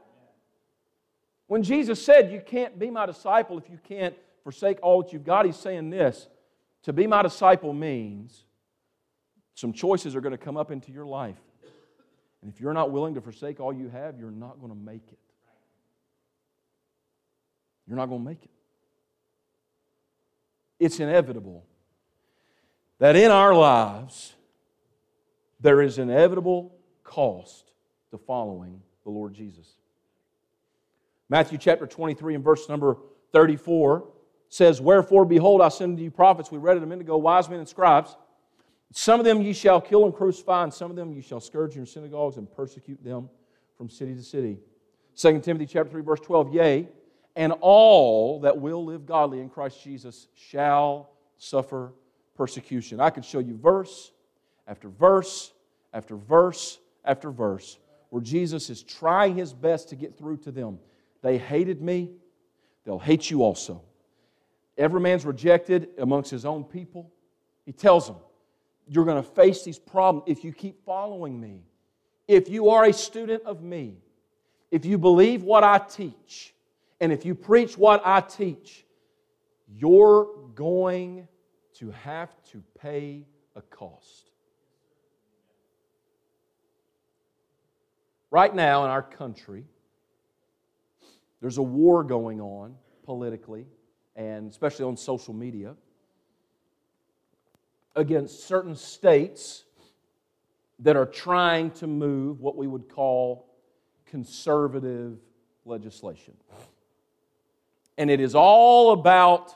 [1.47, 5.25] When Jesus said, You can't be my disciple if you can't forsake all that you've
[5.25, 6.27] got, he's saying this
[6.87, 8.45] to be my disciple means
[9.55, 11.35] some choices are going to come up into your life.
[12.41, 15.03] And if you're not willing to forsake all you have, you're not going to make
[15.11, 15.19] it.
[17.85, 18.51] You're not going to make it.
[20.79, 21.65] It's inevitable
[22.99, 24.35] that in our lives
[25.59, 26.73] there is inevitable
[27.03, 27.69] cost
[28.11, 29.67] to following the Lord Jesus.
[31.27, 32.95] Matthew chapter 23 and verse number
[33.33, 34.07] 34
[34.49, 36.51] says, Wherefore, behold, I send unto you prophets.
[36.51, 38.15] We read it a minute ago, wise men and scribes.
[38.93, 41.75] Some of them ye shall kill and crucify, and some of them ye shall scourge
[41.75, 43.29] in synagogues and persecute them
[43.77, 44.59] from city to city.
[45.15, 46.87] 2 Timothy chapter 3, verse 12, Yea,
[47.35, 51.93] and all that will live godly in Christ Jesus shall suffer
[52.35, 52.99] persecution.
[52.99, 54.11] I could show you verse
[54.67, 55.53] after verse
[55.93, 57.77] after verse after verse
[58.09, 60.79] where Jesus is trying his best to get through to them.
[61.21, 62.11] They hated me,
[62.85, 63.81] they'll hate you also.
[64.77, 67.11] Every man's rejected amongst his own people.
[67.65, 68.17] He tells them,
[68.87, 71.63] You're going to face these problems if you keep following me.
[72.27, 73.97] If you are a student of me,
[74.69, 76.53] if you believe what I teach,
[76.99, 78.85] and if you preach what I teach,
[79.75, 81.27] you're going
[81.75, 84.31] to have to pay a cost.
[88.29, 89.63] Right now in our country,
[91.39, 93.65] there's a war going on politically
[94.17, 95.75] and especially on social media,
[97.95, 99.63] against certain states
[100.79, 103.47] that are trying to move what we would call
[104.05, 105.17] conservative
[105.65, 106.33] legislation.
[107.97, 109.55] And it is all about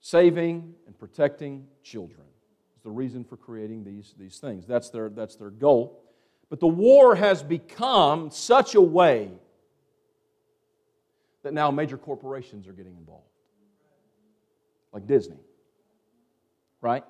[0.00, 2.26] saving and protecting children.
[2.74, 4.66] It's the reason for creating these, these things.
[4.66, 6.02] That's their, that's their goal.
[6.48, 9.30] But the war has become such a way
[11.42, 13.24] that now major corporations are getting involved
[14.92, 15.40] like Disney.
[16.80, 17.04] Right?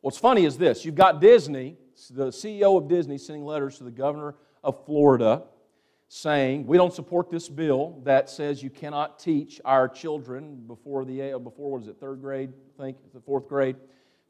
[0.00, 1.76] What's funny is this you've got Disney,
[2.10, 5.42] the CEO of Disney, sending letters to the governor of Florida
[6.08, 11.32] saying, We don't support this bill that says you cannot teach our children before the,
[11.32, 13.76] uh, before what is it, third grade, I think, the fourth grade,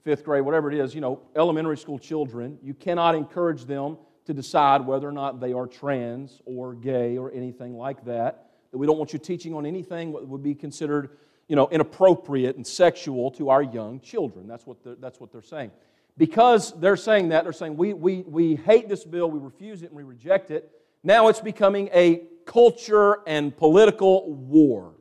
[0.05, 2.59] fifth grade, whatever it is, you know, elementary school children.
[2.62, 7.33] You cannot encourage them to decide whether or not they are trans or gay or
[7.33, 8.51] anything like that.
[8.73, 11.16] That we don't want you teaching on anything that would be considered,
[11.49, 14.47] you know, inappropriate and sexual to our young children.
[14.47, 15.71] That's what they're, that's what they're saying.
[16.17, 19.87] Because they're saying that, they're saying we, we, we hate this bill, we refuse it,
[19.87, 20.71] and we reject it.
[21.03, 24.95] Now it's becoming a culture and political war.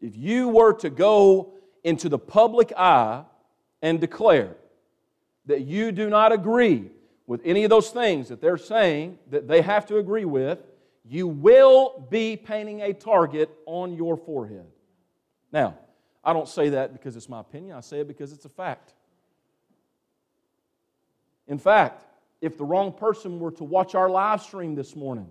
[0.00, 3.24] If you were to go into the public eye
[3.82, 4.56] and declare
[5.46, 6.90] that you do not agree
[7.26, 10.58] with any of those things that they're saying that they have to agree with,
[11.10, 14.66] you will be painting a target on your forehead.
[15.52, 15.76] Now,
[16.22, 18.94] I don't say that because it's my opinion, I say it because it's a fact.
[21.48, 22.04] In fact,
[22.40, 25.26] if the wrong person were to watch our live stream this morning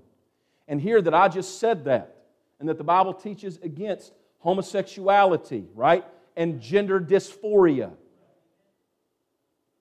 [0.68, 2.18] and hear that I just said that,
[2.60, 6.04] and that the Bible teaches against homosexuality, right?
[6.36, 7.94] And gender dysphoria,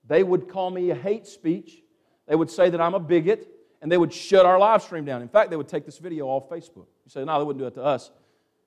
[0.07, 1.83] they would call me a hate speech.
[2.25, 3.49] They would say that I'm a bigot,
[3.81, 5.21] and they would shut our live stream down.
[5.21, 6.87] In fact, they would take this video off Facebook.
[7.05, 8.11] You say, no, they wouldn't do it to us.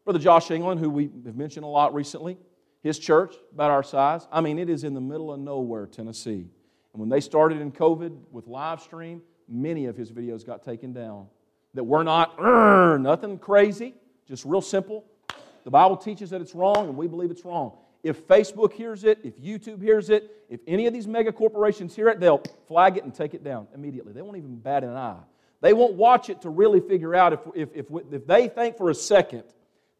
[0.04, 2.38] Brother Josh England, who we have mentioned a lot recently,
[2.82, 6.48] his church, about our size, I mean, it is in the middle of nowhere, Tennessee.
[6.92, 10.92] And when they started in COVID with live stream, many of his videos got taken
[10.92, 11.26] down.
[11.74, 12.36] That we're not,
[13.00, 13.94] nothing crazy,
[14.26, 15.04] just real simple.
[15.64, 17.72] The Bible teaches that it's wrong, and we believe it's wrong.
[18.02, 22.08] If Facebook hears it, if YouTube hears it, if any of these mega corporations hear
[22.08, 24.12] it, they'll flag it and take it down immediately.
[24.12, 25.20] They won't even bat an eye.
[25.60, 28.90] They won't watch it to really figure out if, if, if, if they think for
[28.90, 29.44] a second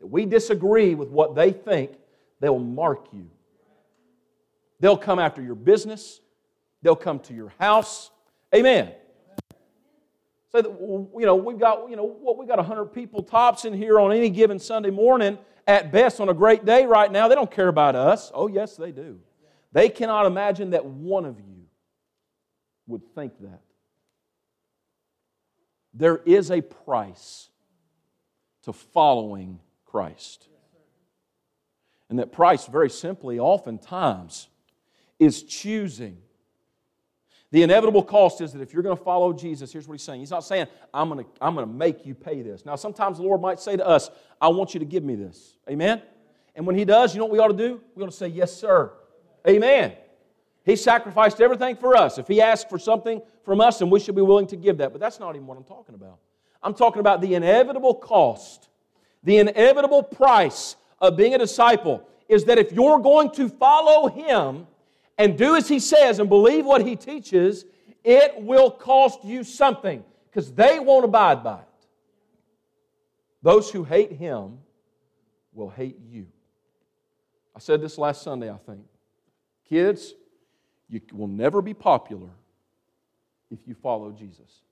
[0.01, 1.93] that we disagree with what they think,
[2.41, 3.31] they'll mark you.
[4.81, 6.21] They'll come after your business.
[6.83, 8.11] They'll come to your house.
[8.53, 8.93] Amen.
[10.51, 13.73] So that, you know, we've got, you know, what we got 100 people tops in
[13.73, 17.29] here on any given Sunday morning at best on a great day right now.
[17.29, 18.31] They don't care about us.
[18.35, 19.21] Oh, yes, they do.
[19.73, 21.67] They cannot imagine that one of you
[22.87, 23.61] would think that.
[25.95, 27.49] There is a price
[28.63, 30.49] to following Christ.
[32.09, 34.49] And that price, very simply, oftentimes,
[35.19, 36.19] is choosing
[37.53, 40.21] the inevitable cost is that if you're going to follow Jesus, here's what he's saying.
[40.21, 42.65] He's not saying, I'm going, to, I'm going to make you pay this.
[42.65, 44.11] Now, sometimes the Lord might say to us,
[44.41, 45.59] I want you to give me this.
[45.69, 46.01] Amen?
[46.57, 47.83] And when he does, you know what we ought to do?
[47.95, 48.93] We ought to say, Yes, sir.
[49.47, 49.93] Amen.
[50.65, 52.17] He sacrificed everything for us.
[52.17, 54.93] If he asks for something from us, then we should be willing to give that.
[54.93, 56.19] But that's not even what I'm talking about.
[56.63, 58.69] I'm talking about the inevitable cost,
[59.25, 64.67] the inevitable price of being a disciple is that if you're going to follow him,
[65.23, 67.65] and do as he says and believe what he teaches,
[68.03, 71.87] it will cost you something because they won't abide by it.
[73.41, 74.59] Those who hate him
[75.55, 76.27] will hate you.
[77.55, 78.81] I said this last Sunday, I think.
[79.69, 80.15] Kids,
[80.89, 82.31] you will never be popular
[83.49, 84.63] if you follow Jesus.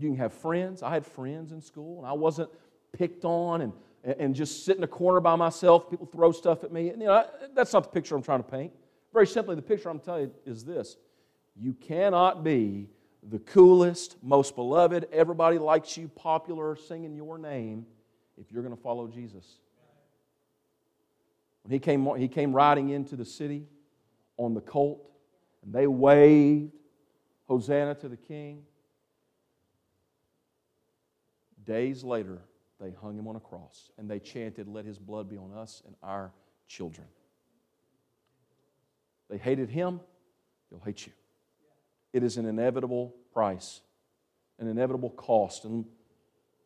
[0.00, 0.82] You can have friends.
[0.82, 2.50] I had friends in school, and I wasn't
[2.92, 3.72] picked on and
[4.04, 5.90] and just sit in a corner by myself.
[5.90, 6.90] People throw stuff at me.
[6.90, 8.72] And, you know, that's not the picture I'm trying to paint.
[9.12, 10.96] Very simply, the picture I'm telling you is this
[11.56, 12.88] you cannot be
[13.28, 17.84] the coolest, most beloved, everybody likes you, popular, singing your name
[18.40, 19.58] if you're going to follow Jesus.
[21.62, 23.66] When he came, he came riding into the city
[24.36, 25.10] on the colt,
[25.62, 26.72] and they waved,
[27.46, 28.62] Hosanna to the King.
[31.64, 32.38] Days later,
[32.80, 35.82] they hung him on a cross and they chanted, Let his blood be on us
[35.86, 36.32] and our
[36.68, 37.06] children.
[39.28, 40.00] They hated him,
[40.70, 41.12] they'll hate you.
[42.12, 43.80] It is an inevitable price,
[44.58, 45.84] an inevitable cost, and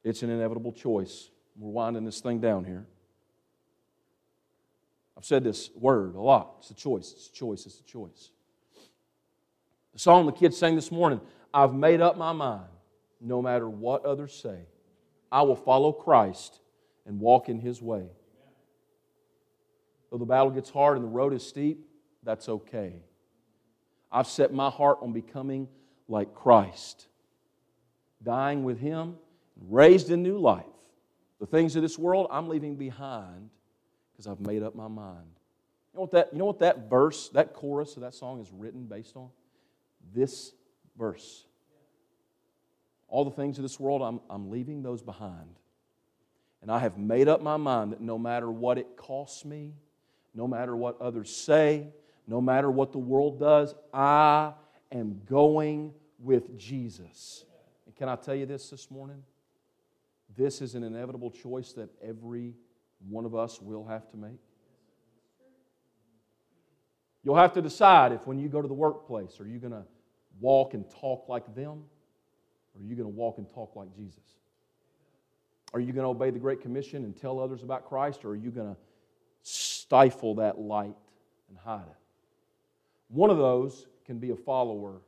[0.05, 1.31] it's an inevitable choice.
[1.57, 2.87] We're winding this thing down here.
[5.17, 6.57] I've said this word a lot.
[6.61, 8.31] It's a choice, it's a choice, it's a choice.
[9.93, 11.21] The song the kids sang this morning
[11.53, 12.71] I've made up my mind,
[13.21, 14.67] no matter what others say.
[15.33, 16.61] I will follow Christ
[17.07, 18.07] and walk in his way.
[20.11, 21.87] Though the battle gets hard and the road is steep,
[22.23, 22.97] that's okay.
[24.13, 25.69] I've set my heart on becoming
[26.07, 27.09] like Christ,
[28.23, 29.17] dying with him,
[29.69, 30.67] raised in new life.
[31.41, 33.49] The things of this world I'm leaving behind
[34.13, 35.27] because I've made up my mind.
[35.93, 38.53] You know what that, you know what that verse, that chorus of that song is
[38.53, 39.31] written based on?
[40.15, 40.53] This
[40.97, 41.47] verse.
[43.13, 45.59] All the things of this world, I'm, I'm leaving those behind.
[46.63, 49.75] And I have made up my mind that no matter what it costs me,
[50.35, 51.89] no matter what others say,
[52.27, 54.55] no matter what the world does, I
[54.91, 57.45] am going with Jesus.
[57.85, 59.23] And can I tell you this this morning?
[60.35, 62.55] This is an inevitable choice that every
[63.11, 64.41] one of us will have to make.
[67.23, 69.85] You'll have to decide if when you go to the workplace, are you going to
[70.41, 71.83] walk and talk like them,
[72.75, 74.23] or are you going to walk and talk like Jesus?
[75.75, 78.37] Are you going to obey the Great Commission and tell others about Christ, or are
[78.37, 78.81] you going to
[79.43, 80.95] stifle that light
[81.49, 81.97] and hide it?
[83.09, 85.01] One of those can be a follower.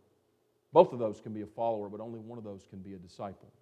[0.72, 2.98] Both of those can be a follower, but only one of those can be a
[2.98, 3.52] disciple.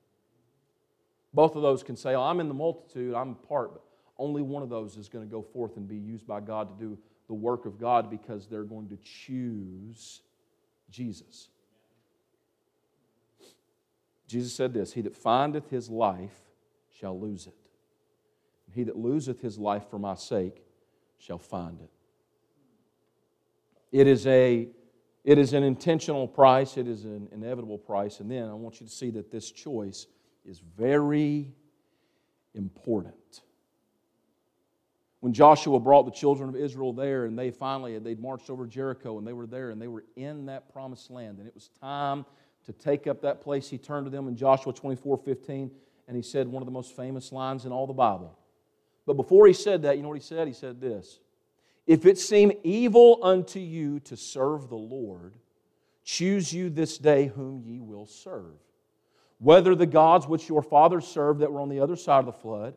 [1.35, 3.83] Both of those can say, oh, I'm in the multitude, I'm part, but
[4.19, 6.85] only one of those is going to go forth and be used by God to
[6.85, 6.99] do
[7.29, 10.21] the work of God because they're going to choose
[10.91, 11.49] Jesus.
[14.33, 16.41] Jesus said this He that findeth his life
[16.99, 17.55] shall lose it.
[18.67, 20.65] And he that loseth his life for my sake
[21.19, 21.91] shall find it.
[23.93, 24.69] It is, a,
[25.23, 28.21] it is an intentional price, it is an inevitable price.
[28.21, 30.07] And then I want you to see that this choice
[30.47, 31.53] is very
[32.55, 33.43] important.
[35.21, 39.19] When Joshua brought the children of Israel there and they finally they'd marched over Jericho
[39.19, 42.25] and they were there and they were in that promised land and it was time
[42.67, 45.71] to take up that place, he turned to them in Joshua 24 15
[46.09, 48.37] and he said one of the most famous lines in all the Bible.
[49.07, 50.47] But before he said that, you know what he said?
[50.47, 51.21] He said this
[51.87, 55.35] If it seem evil unto you to serve the Lord,
[56.05, 58.55] choose you this day whom ye will serve
[59.43, 62.33] whether the gods which your fathers served that were on the other side of the
[62.33, 62.75] flood,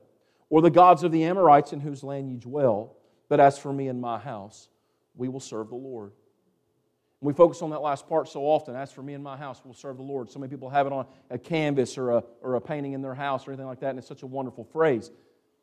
[0.49, 2.95] or the gods of the Amorites in whose land ye dwell.
[3.29, 4.67] But as for me and my house,
[5.15, 6.11] we will serve the Lord.
[7.21, 8.75] We focus on that last part so often.
[8.75, 10.29] As for me and my house, we'll serve the Lord.
[10.29, 13.15] So many people have it on a canvas or a, or a painting in their
[13.15, 15.11] house or anything like that, and it's such a wonderful phrase.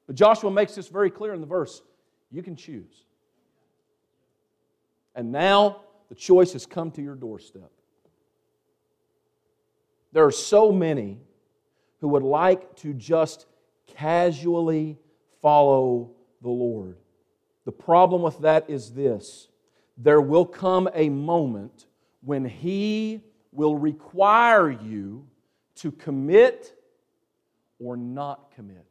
[0.07, 1.83] But Joshua makes this very clear in the verse.
[2.31, 3.05] You can choose.
[5.15, 7.71] And now the choice has come to your doorstep.
[10.13, 11.19] There are so many
[12.01, 13.47] who would like to just
[13.87, 14.99] casually
[15.41, 16.11] follow
[16.43, 16.97] the Lord.
[17.65, 19.49] The problem with that is this
[20.03, 21.87] there will come a moment
[22.23, 23.23] when He
[23.53, 25.27] will require you
[25.77, 26.75] to commit
[27.79, 28.87] or not commit.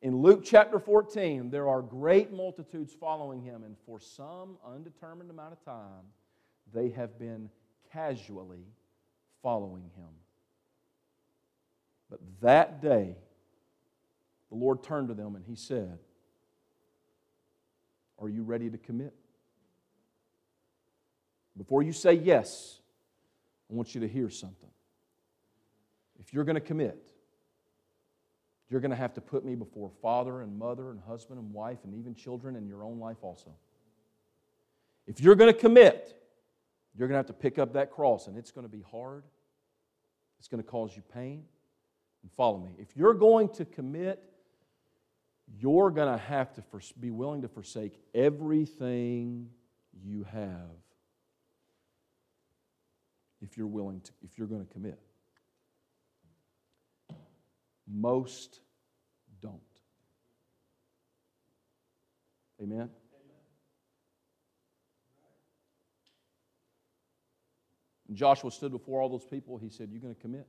[0.00, 5.52] In Luke chapter 14, there are great multitudes following him, and for some undetermined amount
[5.52, 6.04] of time,
[6.72, 7.50] they have been
[7.92, 8.64] casually
[9.42, 10.08] following him.
[12.08, 13.16] But that day,
[14.50, 15.98] the Lord turned to them and he said,
[18.18, 19.14] Are you ready to commit?
[21.58, 22.78] Before you say yes,
[23.70, 24.70] I want you to hear something.
[26.20, 26.96] If you're going to commit,
[28.70, 31.78] you're going to have to put me before father and mother and husband and wife
[31.84, 33.50] and even children in your own life also.
[35.06, 36.14] If you're going to commit,
[36.96, 39.24] you're going to have to pick up that cross, and it's going to be hard.
[40.38, 41.44] It's going to cause you pain.
[42.22, 42.72] And follow me.
[42.78, 44.22] If you're going to commit,
[45.58, 46.62] you're going to have to
[47.00, 49.48] be willing to forsake everything
[50.04, 50.87] you have
[53.40, 54.98] if you're willing to, if you're going to commit.
[57.86, 58.60] Most
[59.40, 59.60] don't.
[62.60, 62.90] Amen?
[68.08, 69.58] And Joshua stood before all those people.
[69.58, 70.46] He said, You're going to commit?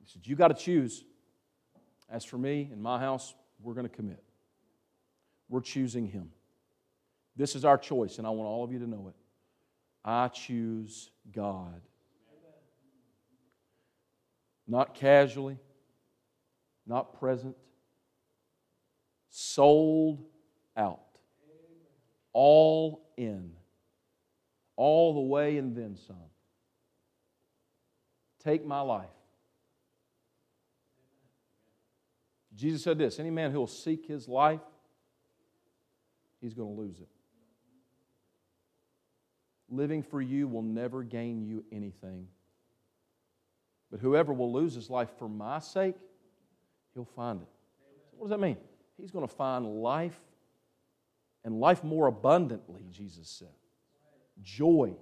[0.00, 1.04] He said, You got to choose.
[2.10, 4.22] As for me and my house, we're going to commit.
[5.48, 6.30] We're choosing him.
[7.36, 9.14] This is our choice, and I want all of you to know it.
[10.04, 11.80] I choose God.
[14.66, 15.58] Not casually,
[16.86, 17.56] not present,
[19.30, 20.24] sold
[20.76, 21.00] out,
[22.32, 23.52] all in
[24.78, 26.16] all the way and then some.
[28.44, 29.08] Take my life.
[32.54, 34.60] Jesus said this any man who will seek his life,
[36.40, 37.08] he's going to lose it.
[39.70, 42.28] Living for you will never gain you anything.
[43.90, 45.96] But whoever will lose his life for my sake,
[46.94, 47.48] he'll find it.
[48.12, 48.56] what does that mean?
[48.96, 50.18] He's going to find life
[51.44, 53.48] and life more abundantly, Jesus said
[54.42, 54.94] joy,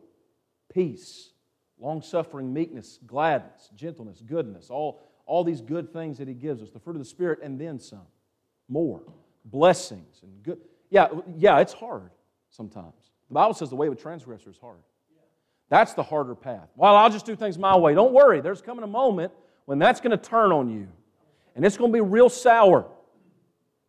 [0.73, 1.31] peace,
[1.79, 6.71] long suffering, meekness, gladness, gentleness, goodness, all, all these good things that He gives us,
[6.71, 8.07] the fruit of the Spirit, and then some.
[8.69, 9.03] More.
[9.45, 10.59] Blessings and good.
[10.91, 12.11] Yeah, yeah, it's hard
[12.51, 13.11] sometimes.
[13.29, 14.79] The Bible says the way of a transgressor is hard.
[15.69, 16.69] That's the harder path.
[16.77, 17.95] Well, I'll just do things my way.
[17.95, 19.33] Don't worry, there's coming a moment
[19.65, 20.89] when that's going to turn on you.
[21.57, 22.87] And it's going to be real sour.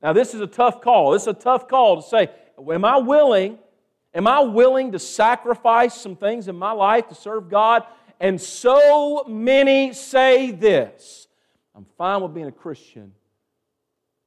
[0.01, 1.11] Now, this is a tough call.
[1.11, 3.59] This is a tough call to say, Am I willing?
[4.13, 7.83] Am I willing to sacrifice some things in my life to serve God?
[8.19, 11.27] And so many say this
[11.75, 13.13] I'm fine with being a Christian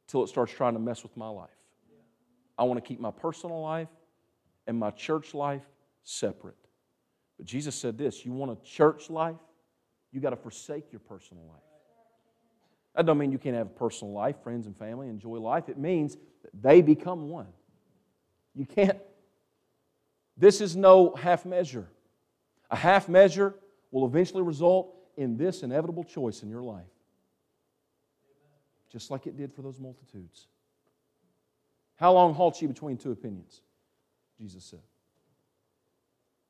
[0.06, 1.50] until it starts trying to mess with my life.
[2.56, 3.88] I want to keep my personal life
[4.70, 5.64] and my church life
[6.04, 6.54] separate.
[7.36, 9.34] But Jesus said this you want a church life?
[10.12, 11.62] You got to forsake your personal life.
[12.94, 15.68] That don't mean you can't have a personal life, friends and family, enjoy life.
[15.68, 17.48] It means that they become one.
[18.54, 18.96] You can't.
[20.36, 21.88] This is no half measure.
[22.70, 23.56] A half measure
[23.90, 26.84] will eventually result in this inevitable choice in your life,
[28.92, 30.46] just like it did for those multitudes.
[31.96, 33.62] How long halts you between two opinions?
[34.40, 34.80] Jesus said.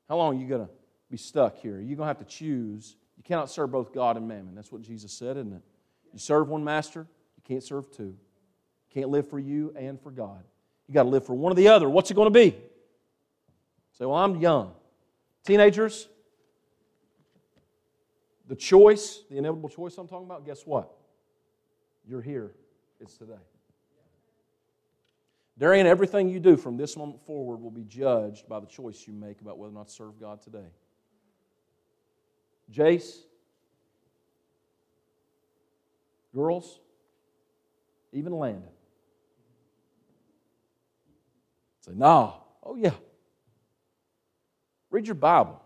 [0.08, 0.72] How long are you going to
[1.10, 1.80] be stuck here?
[1.80, 2.96] You're going to have to choose.
[3.16, 4.54] You cannot serve both God and mammon.
[4.54, 5.62] That's what Jesus said, isn't it?
[6.12, 8.04] You serve one master, you can't serve two.
[8.04, 10.42] You can't live for you and for God.
[10.88, 11.88] You got to live for one or the other.
[11.88, 12.56] What's it going to be?
[13.92, 14.72] Say, well, I'm young.
[15.44, 16.08] Teenagers,
[18.48, 20.90] the choice, the inevitable choice I'm talking about, guess what?
[22.06, 22.52] You're here.
[23.00, 23.34] It's today.
[25.60, 29.12] Therein, everything you do from this moment forward will be judged by the choice you
[29.12, 30.70] make about whether or not to serve God today.
[32.72, 33.18] Jace,
[36.34, 36.80] girls,
[38.14, 38.70] even Landon.
[41.84, 42.42] Say, no.
[42.62, 42.94] Oh, yeah.
[44.90, 45.60] Read your Bible.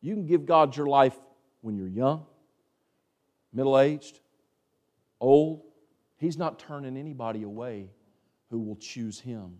[0.00, 1.16] You can give God your life
[1.60, 2.26] when you're young,
[3.52, 4.18] middle aged,
[5.20, 5.62] old.
[6.16, 7.90] He's not turning anybody away
[8.50, 9.58] who will choose Him.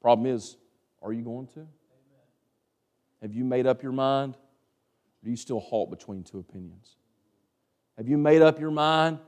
[0.00, 0.56] Problem is,
[1.00, 1.66] are you going to?
[3.20, 4.34] Have you made up your mind?
[4.34, 6.96] Or do you still halt between two opinions?
[7.96, 9.18] Have you made up your mind?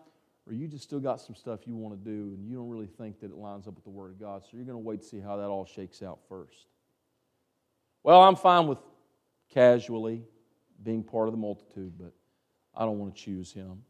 [0.47, 2.87] Or you just still got some stuff you want to do and you don't really
[2.87, 5.01] think that it lines up with the Word of God, so you're going to wait
[5.01, 6.67] to see how that all shakes out first.
[8.03, 8.79] Well, I'm fine with
[9.53, 10.23] casually
[10.83, 12.13] being part of the multitude, but
[12.75, 13.83] I don't want to choose him.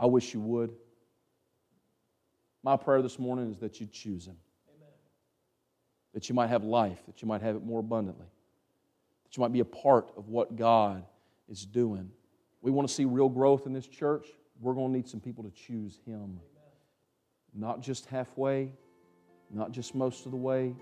[0.00, 0.72] I wish you would.
[2.62, 4.36] My prayer this morning is that you choose him.
[4.74, 4.88] Amen.
[6.14, 8.26] That you might have life, that you might have it more abundantly,
[9.24, 11.04] that you might be a part of what God
[11.48, 12.10] is doing.
[12.62, 14.26] We want to see real growth in this church.
[14.58, 16.22] We're going to need some people to choose him.
[16.22, 16.40] Amen.
[17.54, 18.72] Not just halfway,
[19.50, 20.74] not just most of the way,